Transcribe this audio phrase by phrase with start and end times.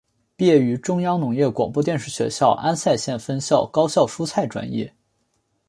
[0.35, 4.91] 毕业于中央农业广播电视学校安塞县分校高效蔬菜专业。